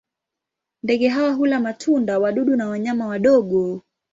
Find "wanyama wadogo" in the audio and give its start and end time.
2.69-3.81